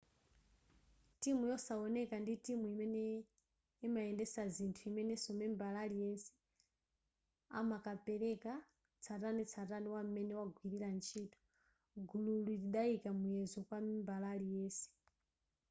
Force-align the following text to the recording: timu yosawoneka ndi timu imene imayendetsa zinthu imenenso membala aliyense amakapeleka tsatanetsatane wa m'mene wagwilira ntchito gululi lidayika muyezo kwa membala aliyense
timu 1.21 1.43
yosawoneka 1.51 2.15
ndi 2.19 2.33
timu 2.45 2.65
imene 2.73 3.03
imayendetsa 3.87 4.43
zinthu 4.55 4.81
imenenso 4.91 5.29
membala 5.39 5.77
aliyense 5.85 6.33
amakapeleka 7.59 8.53
tsatanetsatane 9.03 9.87
wa 9.95 10.01
m'mene 10.05 10.33
wagwilira 10.39 10.87
ntchito 10.97 11.39
gululi 12.09 12.53
lidayika 12.63 13.09
muyezo 13.19 13.59
kwa 13.67 13.77
membala 13.87 14.27
aliyense 14.35 14.85